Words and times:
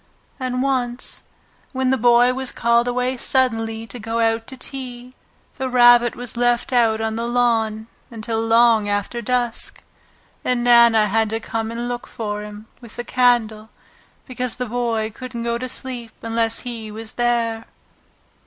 And 0.39 0.63
once, 0.63 1.21
when 1.73 1.91
the 1.91 1.95
Boy 1.95 2.33
was 2.33 2.51
called 2.51 2.87
away 2.87 3.17
suddenly 3.17 3.85
to 3.85 3.99
go 3.99 4.19
out 4.19 4.47
to 4.47 4.57
tea, 4.57 5.13
the 5.59 5.69
Rabbit 5.69 6.15
was 6.15 6.35
left 6.35 6.73
out 6.73 6.99
on 7.01 7.17
the 7.17 7.27
lawn 7.27 7.85
until 8.09 8.41
long 8.41 8.89
after 8.89 9.21
dusk, 9.21 9.83
and 10.43 10.63
Nana 10.63 11.05
had 11.07 11.29
to 11.29 11.39
come 11.39 11.69
and 11.69 11.87
look 11.87 12.07
for 12.07 12.41
him 12.41 12.65
with 12.81 12.95
the 12.95 13.03
candle 13.03 13.69
because 14.25 14.55
the 14.55 14.65
Boy 14.65 15.11
couldn't 15.13 15.43
go 15.43 15.59
to 15.59 15.69
sleep 15.69 16.11
unless 16.23 16.61
he 16.61 16.89
was 16.89 17.11
there. 17.11 17.67